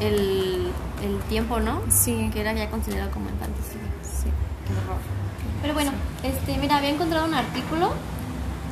[0.00, 1.82] el, el tiempo, ¿no?
[1.90, 2.30] Sí.
[2.32, 3.86] Que era ya considerado como infanticidio.
[4.02, 4.28] Sí.
[4.66, 5.00] Qué horror.
[5.60, 7.92] Pero bueno, este, mira, había encontrado un artículo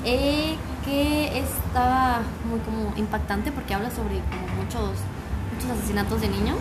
[0.05, 4.99] eh, que estaba muy como impactante porque habla sobre como muchos,
[5.55, 6.59] muchos asesinatos de niños.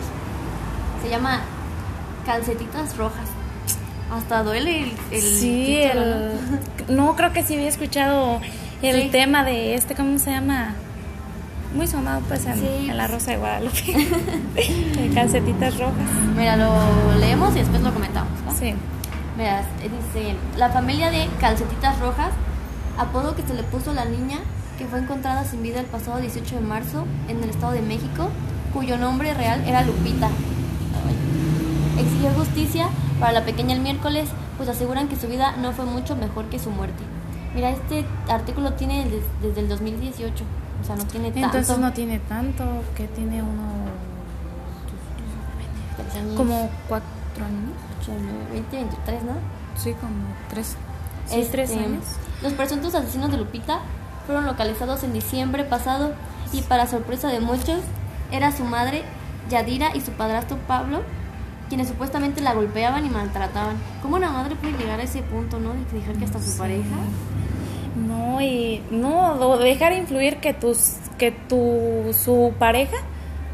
[1.02, 1.40] Se llama
[2.24, 3.28] Calcetitas Rojas.
[4.12, 6.30] Hasta duele el, el sí, título, el-
[6.96, 7.06] ¿no?
[7.06, 8.40] no creo que sí había escuchado
[8.82, 9.08] el Sí.
[9.10, 10.74] tema de este, ¿cómo se llama?
[11.74, 12.88] Muy sonado pues en, Sí.
[12.90, 13.82] en la Rosa de Guadalupe.
[14.54, 15.94] de calcetitas rojas.
[16.36, 16.74] Mira, lo
[17.18, 18.30] leemos y después lo comentamos.
[18.46, 18.52] ¿va?
[18.54, 18.74] Sí.
[19.38, 22.32] Mira, eh, dice, la familia de calcetitas rojas,
[22.98, 24.38] apodo que se le puso a la niña
[24.76, 28.28] que fue encontrada sin vida el pasado 18 de marzo en el Estado de México,
[28.74, 30.26] cuyo nombre real era Lupita.
[30.26, 31.31] Ay.
[31.98, 32.88] Exigió justicia
[33.20, 36.58] para la pequeña el miércoles, pues aseguran que su vida no fue mucho mejor que
[36.58, 37.02] su muerte.
[37.54, 40.44] Mira, este artículo tiene des- desde el 2018,
[40.80, 41.46] o sea, no tiene tanto.
[41.46, 42.64] Entonces no tiene tanto,
[42.96, 43.72] que tiene uno
[46.36, 47.08] como cuatro
[47.44, 47.72] años.
[48.00, 49.32] ocho, nueve, 20, 23, ¿no?
[49.76, 50.12] Sí, como
[50.48, 50.76] tres.
[51.26, 52.04] Sí, Este, tres años.
[52.42, 53.78] Los presuntos asesinos de Lupita
[54.26, 56.12] fueron localizados en diciembre pasado
[56.52, 57.78] y para sorpresa de muchos
[58.30, 59.04] era su madre
[59.50, 61.02] Yadira y su padrastro Pablo
[61.72, 63.76] quienes supuestamente la golpeaban y maltrataban.
[64.02, 65.72] ¿Cómo una madre puede llegar a ese punto, no?
[65.72, 66.96] De dejar que hasta su pareja.
[67.96, 72.98] No, y no, o dejar influir que tus que tu su pareja,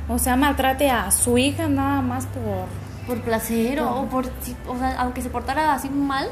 [0.09, 2.67] o sea, maltrate a su hija nada más por
[3.07, 4.27] Por placer o, o por.
[4.67, 6.29] O sea, aunque se portara así mal,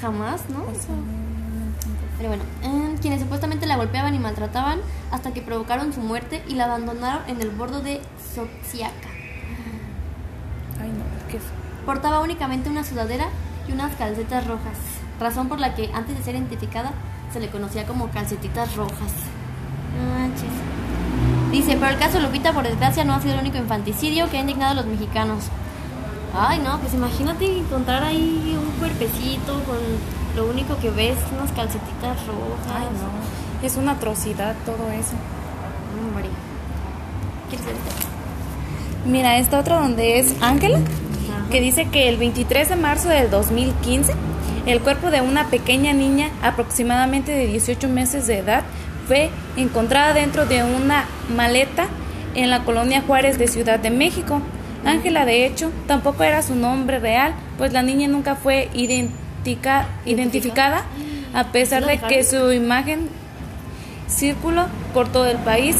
[0.00, 0.60] jamás, ¿no?
[0.60, 0.94] O sea,
[2.16, 6.54] Pero bueno, eh, quienes supuestamente la golpeaban y maltrataban hasta que provocaron su muerte y
[6.54, 8.00] la abandonaron en el bordo de
[8.34, 9.10] Soxiaca.
[10.80, 11.15] Ay, no,
[11.84, 13.28] Portaba únicamente una sudadera
[13.68, 14.76] y unas calcetas rojas,
[15.20, 16.92] razón por la que antes de ser identificada
[17.32, 19.12] se le conocía como calcetitas rojas.
[19.96, 20.50] Manches.
[21.50, 24.40] Dice, pero el caso Lupita, por desgracia, no ha sido el único infanticidio que ha
[24.40, 25.44] indignado a los mexicanos.
[26.34, 29.78] Ay, no, pues imagínate encontrar ahí un cuerpecito con
[30.36, 32.74] lo único que ves, unas calcetitas rojas.
[32.74, 33.66] Ay, no.
[33.66, 35.14] Es una atrocidad todo eso.
[35.98, 36.28] Hombre.
[37.48, 37.76] ¿Quieres ver?
[39.06, 40.78] Mira, esta otra donde es Ángela.
[41.50, 44.12] Que dice que el 23 de marzo del 2015,
[44.66, 48.62] el cuerpo de una pequeña niña aproximadamente de 18 meses de edad
[49.06, 51.04] fue encontrada dentro de una
[51.34, 51.86] maleta
[52.34, 54.40] en la colonia Juárez de Ciudad de México.
[54.84, 60.82] Ángela, de hecho, tampoco era su nombre real, pues la niña nunca fue identica- identificada,
[61.34, 63.08] a pesar ¿Sí de que su imagen
[64.08, 65.76] circuló por todo el país.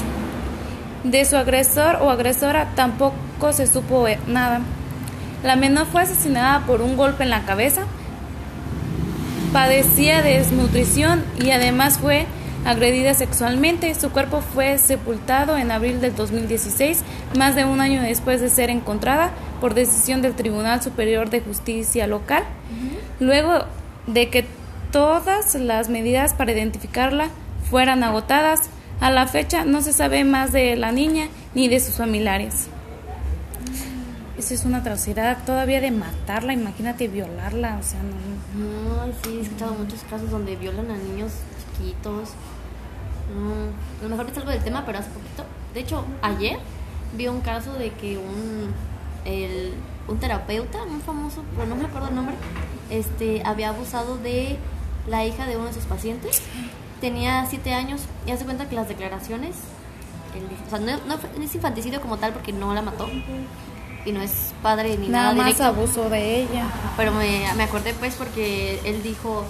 [1.05, 4.61] De su agresor o agresora tampoco se supo eh, nada.
[5.47, 7.83] La menor fue asesinada por un golpe en la cabeza,
[9.53, 12.27] padecía desnutrición y además fue
[12.65, 13.95] agredida sexualmente.
[13.95, 17.05] Su cuerpo fue sepultado en abril del 2016,
[17.39, 19.31] más de un año después de ser encontrada
[19.61, 22.43] por decisión del Tribunal Superior de Justicia local,
[23.21, 23.67] luego
[24.09, 24.47] de que
[24.91, 27.29] todas las medidas para identificarla
[27.71, 28.63] fueran agotadas.
[28.99, 32.69] A la fecha no se sabe más de la niña ni de sus familiares.
[34.47, 35.39] Eso es una atrocidad.
[35.45, 39.13] Todavía de matarla, imagínate violarla, o sea, no.
[39.23, 41.33] Sí, he escuchado muchos casos donde violan a niños
[41.77, 42.31] chiquitos.
[43.35, 45.45] No, a lo mejor es algo del tema, pero hace poquito.
[45.75, 46.59] De hecho, ayer
[47.17, 48.73] vi un caso de que un,
[49.25, 49.75] el,
[50.09, 52.35] un terapeuta, un famoso, pero no me acuerdo el nombre,
[52.91, 54.57] este, había abusado de
[55.09, 56.41] la hija de uno de sus pacientes.
[57.01, 59.57] Tenía siete años y hace cuenta que las declaraciones,
[60.35, 63.07] dice- o sea, no, no es infanticidio como tal porque no la mató
[64.07, 65.65] y no es padre ni nada, Nada más directo.
[65.65, 66.67] abuso de ella.
[66.97, 69.45] Pero me, me acordé pues porque él dijo,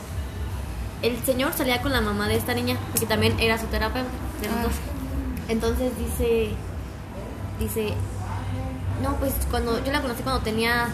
[1.03, 4.09] el señor salía con la mamá de esta niña, porque también era su terapeuta,
[4.41, 4.63] de los Ah.
[4.63, 4.73] dos.
[5.49, 6.51] Entonces dice,
[7.61, 7.95] dice,
[9.03, 10.89] no, pues cuando yo la conocí cuando tenía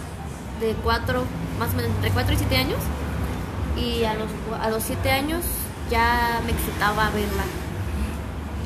[0.60, 1.22] de cuatro,
[1.58, 2.78] más o menos entre cuatro y siete años,
[3.78, 4.28] y a los,
[4.60, 5.40] a los siete años
[5.90, 7.44] ya me excitaba verla.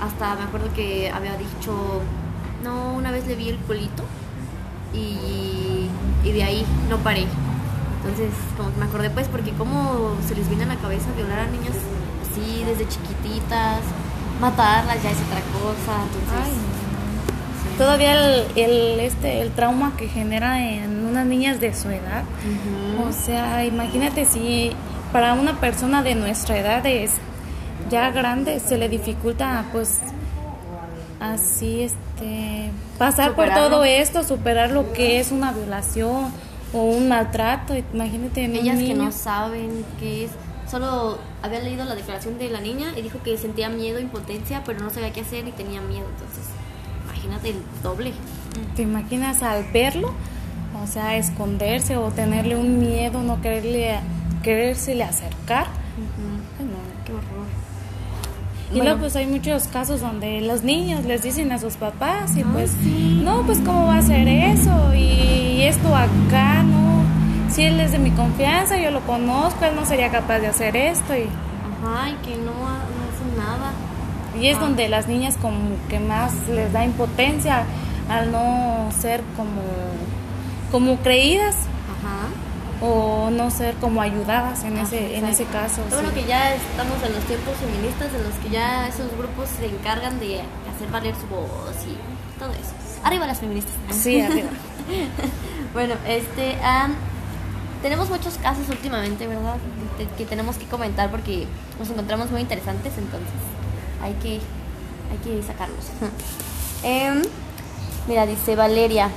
[0.00, 2.00] Hasta me acuerdo que había dicho,
[2.64, 4.02] no, una vez le vi el culito
[4.96, 5.88] y,
[6.24, 7.26] y de ahí no paré.
[8.02, 11.40] Entonces, como que me acordé pues porque cómo se les viene a la cabeza violar
[11.40, 11.74] a niñas
[12.22, 13.80] así desde chiquititas,
[14.40, 16.02] matarlas ya es otra cosa.
[16.04, 16.76] Entonces, Ay,
[17.78, 22.24] Todavía el, el, este, el trauma que genera en unas niñas de su edad.
[23.06, 24.72] O sea, imagínate si
[25.12, 27.12] para una persona de nuestra edad es
[27.90, 30.00] ya grande se le dificulta pues
[31.20, 32.05] así este
[32.98, 36.32] pasar por todo esto, superar lo que es una violación
[36.72, 39.04] o un maltrato, imagínate en un ellas que niño.
[39.04, 40.30] no saben qué es.
[40.70, 44.80] Solo había leído la declaración de la niña y dijo que sentía miedo, impotencia, pero
[44.80, 46.06] no sabía qué hacer y tenía miedo.
[46.10, 46.46] Entonces,
[47.04, 48.12] imagínate el doble.
[48.74, 50.12] ¿Te imaginas al verlo?
[50.82, 54.00] O sea, esconderse o tenerle un miedo, no quererle
[54.42, 55.66] querérsele acercar.
[58.76, 58.90] Y Bueno.
[58.90, 62.46] luego pues hay muchos casos donde los niños les dicen a sus papás y Ay,
[62.52, 63.20] pues sí.
[63.24, 67.02] no, pues cómo va a ser eso y esto acá, no.
[67.50, 70.76] Si él es de mi confianza, yo lo conozco, él no sería capaz de hacer
[70.76, 72.66] esto y, Ajá, y que no, no
[73.08, 73.72] hacen nada.
[74.38, 74.60] y es Ah.
[74.60, 75.56] donde las niñas como
[75.88, 77.62] que más les da impotencia
[78.10, 79.62] al no ser como
[80.70, 82.28] como creídas Ajá.
[82.80, 85.82] O no ser como ayudadas en Ajá, ese en ese caso.
[85.90, 86.14] Bueno sí.
[86.16, 90.18] que ya estamos en los tiempos feministas en los que ya esos grupos se encargan
[90.20, 90.40] de
[90.74, 92.72] hacer valer su voz y todo eso.
[93.02, 93.74] Arriba las feministas.
[93.90, 94.48] Sí, arriba.
[95.72, 96.94] bueno, este, am,
[97.82, 99.56] tenemos muchos casos últimamente, ¿verdad?
[99.96, 101.46] Que, que tenemos que comentar porque
[101.78, 103.30] nos encontramos muy interesantes, entonces
[104.02, 104.40] hay que,
[105.10, 105.86] hay que sacarlos.
[106.82, 107.22] Em,
[108.06, 109.08] mira, dice Valeria,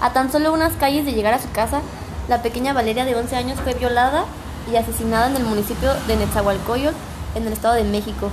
[0.00, 1.82] a tan solo unas calles de llegar a su casa,
[2.30, 4.24] la pequeña Valeria de 11 años fue violada
[4.70, 6.96] y asesinada en el municipio de Netzahualcoyotl,
[7.34, 8.30] en el Estado de México.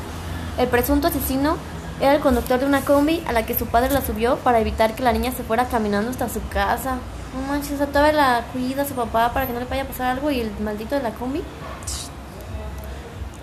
[0.60, 1.57] El presunto asesino
[1.99, 4.93] era el conductor de una combi a la que su padre la subió para evitar
[4.93, 6.97] que la niña se fuera caminando hasta su casa.
[7.33, 10.41] No manches, la cuida su papá para que no le vaya a pasar algo y
[10.41, 11.41] el maldito de la combi.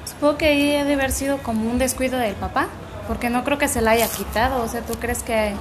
[0.04, 2.68] Supongo que ahí ha de haber sido como un descuido del papá,
[3.06, 4.62] porque no creo que se la haya quitado.
[4.62, 5.54] O sea, ¿tú crees que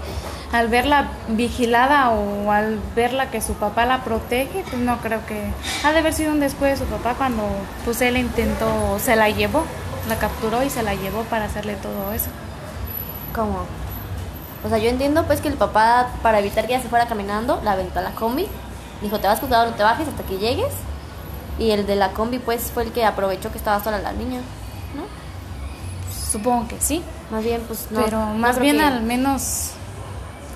[0.51, 5.51] al verla vigilada o al verla que su papá la protege, pues no creo que...
[5.83, 7.43] Ha de haber sido un descuido de su papá cuando
[7.85, 9.63] pues él intentó, se la llevó,
[10.07, 12.29] la capturó y se la llevó para hacerle todo eso.
[13.33, 13.65] ¿Cómo?
[14.63, 17.59] O sea, yo entiendo pues que el papá, para evitar que ella se fuera caminando,
[17.63, 18.47] la aventó a la combi.
[19.01, 20.71] Dijo, te vas cuidado, no te bajes hasta que llegues.
[21.57, 24.39] Y el de la combi pues fue el que aprovechó que estaba sola la niña.
[26.33, 28.03] Supongo que sí, Más bien, pues no.
[28.03, 29.69] pero más bien que- al menos...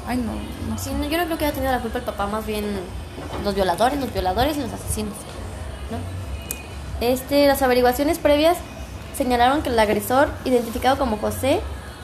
[0.07, 0.31] Ay, no,
[0.69, 0.85] no sé.
[0.89, 2.65] Sí, no, yo no creo que haya tenido la culpa el papá, más bien
[3.43, 5.13] los violadores, los violadores y los asesinos,
[5.91, 5.97] ¿no?
[7.05, 8.57] Este, las averiguaciones previas
[9.15, 11.59] señalaron que el agresor, identificado como José,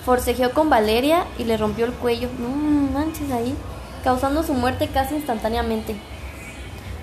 [0.05, 2.29] forcejeó con Valeria y le rompió el cuello.
[2.39, 3.55] No manches ahí,
[4.03, 5.95] causando su muerte casi instantáneamente.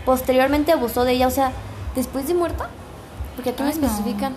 [0.05, 1.53] Posteriormente abusó de ella, o sea,
[1.95, 2.69] después de muerta,
[3.37, 3.87] porque aquí Ay, no.
[3.87, 4.35] especifican.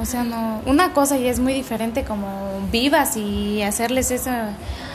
[0.00, 2.26] O sea, no, una cosa y es muy diferente como
[2.70, 4.30] vivas y hacerles eso,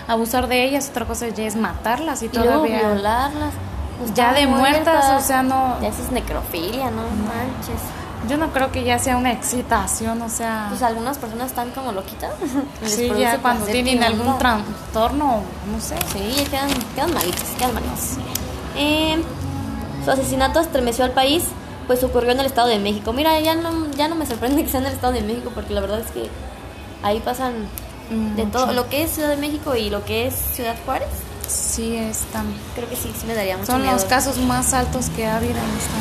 [0.08, 3.54] abusar de ellas, otra cosa ya es matarlas y, Y luego todavía violarlas.
[4.00, 5.24] pues, ya de muertas, muertas.
[5.24, 7.80] o sea, no, Ya eso es necrofilia, no manches.
[8.28, 11.92] yo no creo que ya sea una excitación, o sea, Pues algunas personas están como
[11.92, 12.32] loquitas.
[12.84, 15.42] Sí, ya cuando tienen algún trastorno,
[15.72, 15.96] no sé.
[16.12, 18.14] Sí, ya quedan, quedan malitos, quedan malitos.
[18.76, 19.22] Eh,
[20.04, 21.44] su asesinato estremeció al país,
[21.88, 23.14] pues ocurrió en el Estado de México.
[23.14, 25.74] Mira, ya no, ya no me sorprende que sea en el Estado de México, porque
[25.74, 26.30] la verdad es que
[27.04, 27.54] ahí pasan
[28.36, 28.72] de todo.
[28.74, 31.10] Lo que es Ciudad de México y lo que es Ciudad Juárez,
[31.48, 33.94] Sí, están, creo que sí, sí me daría mucho son miedo.
[33.94, 35.98] los casos más altos que ha habido en esta.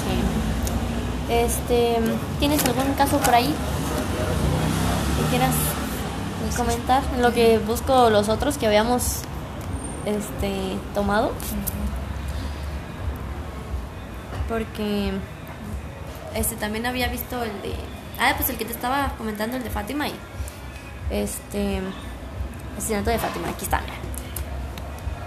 [0.00, 1.34] Sí.
[1.34, 1.98] Este,
[2.38, 3.54] ¿tienes algún caso por ahí
[5.18, 5.54] que quieras
[6.56, 7.02] comentar?
[7.14, 9.20] En lo que busco los otros que habíamos
[10.06, 11.32] este tomado.
[14.50, 15.12] Porque
[16.34, 17.74] este también había visto el de
[18.20, 20.14] ah pues el que te estaba comentando el de Fátima y
[21.10, 21.80] este
[22.76, 23.94] asesinato de Fátima aquí está mira.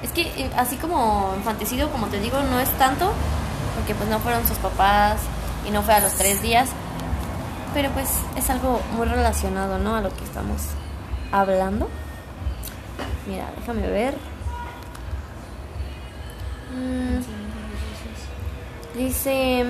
[0.04, 3.12] es que eh, así como infanticidio como te digo no es tanto
[3.76, 5.18] porque pues no fueron sus papás
[5.68, 6.70] y no fue a los tres días
[7.74, 10.62] pero pues es algo muy relacionado no a lo que estamos
[11.32, 11.90] hablando.
[13.28, 14.16] Mira déjame ver.
[16.72, 17.43] Mm,
[18.96, 19.66] dice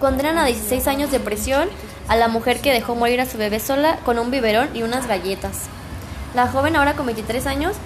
[0.00, 1.68] condenan a 16 años de prisión
[2.08, 5.06] a la mujer que dejó morir a su bebé sola con un biberón y unas
[5.06, 5.64] galletas.
[6.34, 7.76] La joven, ahora con 23 años,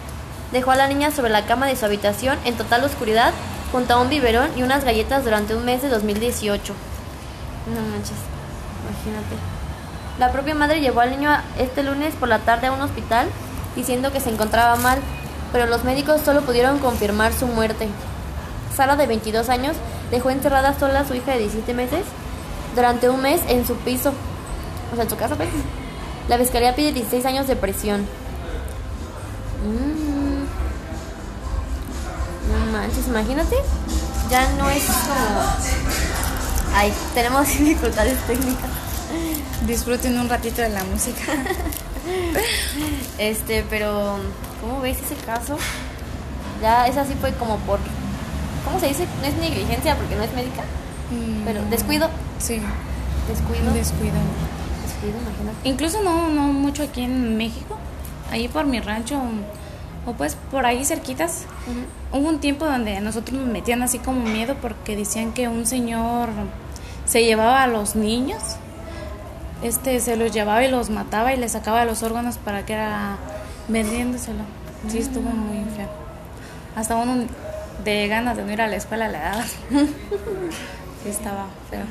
[0.53, 3.33] dejó a la niña sobre la cama de su habitación en total oscuridad
[3.73, 6.75] junto a un biberón y unas galletas durante un mes de 2018.
[7.66, 8.18] No manches,
[8.83, 9.37] imagínate.
[10.18, 13.29] La propia madre llevó al niño este lunes por la tarde a un hospital
[13.75, 14.99] diciendo que se encontraba mal,
[15.53, 17.89] pero los médicos solo pudieron confirmar su muerte.
[18.77, 19.77] Sara, de 22 años,
[20.13, 22.05] dejó encerrada sola a su hija de 17 meses
[22.77, 24.13] durante un mes en su piso,
[24.93, 25.49] o sea, en su casa, pues.
[26.29, 28.03] La fiscalía pide 16 años de prisión.
[29.63, 30.43] Mm.
[32.53, 33.57] No manches, imagínate.
[34.31, 35.41] Ya no es como.
[36.75, 38.71] Ay, tenemos dificultades técnicas.
[39.67, 41.23] Disfruten un ratito de la música.
[43.19, 44.19] Este, pero.
[44.61, 45.57] ¿Cómo ves ese caso?
[46.61, 47.79] Ya, esa sí fue como por.
[48.65, 49.07] ¿Cómo se dice?
[49.21, 50.63] No es negligencia porque no es médica.
[51.45, 52.09] Pero descuido.
[52.39, 52.61] Sí,
[53.29, 53.73] Descuido.
[53.75, 54.15] descuido.
[54.85, 55.69] Descuido, imagínate.
[55.69, 57.77] Incluso no, no mucho aquí en México.
[58.31, 59.21] Ahí por mi rancho
[60.07, 61.45] o pues por ahí cerquitas.
[62.13, 65.67] Hubo un tiempo donde a nosotros nos metían así como miedo porque decían que un
[65.67, 66.31] señor
[67.05, 68.41] se llevaba a los niños,
[69.63, 73.17] este se los llevaba y los mataba y les sacaba los órganos para que era
[73.69, 74.43] vendiéndoselo.
[74.89, 75.89] Sí, estuvo muy feo.
[76.75, 77.25] Hasta uno
[77.85, 79.45] de ganas de no ir a la escuela le daba.
[81.03, 81.85] sí, estaba feo.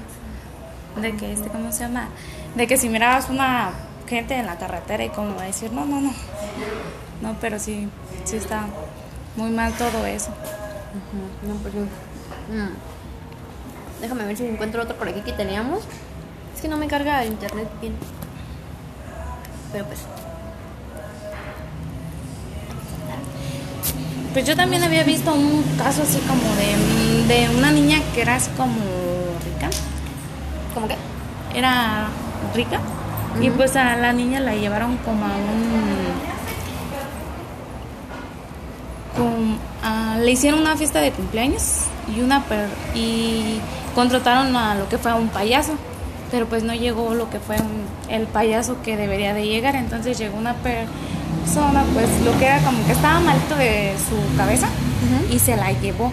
[1.02, 2.10] De que, este, ¿cómo se llama?
[2.56, 3.72] De que si mirabas una
[4.08, 6.14] gente en la carretera y como decir, no, no, no.
[7.22, 7.88] No, pero sí,
[8.26, 8.66] sí está
[9.36, 10.32] muy mal todo eso.
[11.44, 11.74] No, pues.
[11.74, 12.74] Mm.
[14.02, 15.84] Déjame ver si encuentro otro por aquí que teníamos.
[16.56, 17.94] Es que no me carga el internet bien.
[19.72, 20.00] Pero pues.
[24.34, 28.36] Pues yo también había visto un caso así como de, de una niña que era
[28.36, 28.76] así como
[29.46, 29.70] rica.
[30.74, 30.96] ¿Cómo que?
[31.54, 32.08] Era
[32.56, 32.80] rica.
[33.42, 35.30] Y pues a la niña la llevaron como a
[39.18, 39.58] un...
[39.84, 41.82] a- le hicieron una fiesta de cumpleaños
[42.16, 43.60] y una per- y
[43.96, 45.74] contrataron a lo que fue a un payaso
[46.30, 50.18] pero pues no llegó lo que fue un- el payaso que debería de llegar entonces
[50.18, 50.54] llegó una
[51.40, 54.68] persona pues lo que era como que estaba malito de su cabeza
[55.32, 56.12] y se la llevó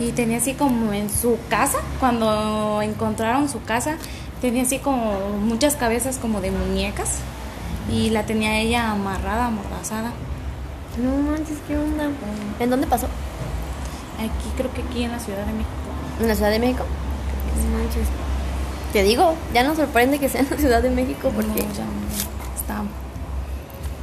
[0.00, 3.96] y tenía así como en su casa, cuando encontraron su casa,
[4.40, 7.18] tenía así como muchas cabezas como de muñecas
[7.90, 10.12] y la tenía ella amarrada, amordazada.
[10.98, 12.08] No manches, ¿qué onda?
[12.58, 13.06] ¿En dónde pasó?
[14.18, 15.70] Aquí creo que aquí en la Ciudad de México.
[16.20, 16.84] ¿En la Ciudad de México?
[17.56, 18.08] No manches.
[18.92, 21.62] Te digo, ya nos sorprende que sea en la Ciudad de México porque.
[21.62, 21.84] No, ya,
[22.56, 22.82] está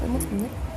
[0.07, 0.70] もっね。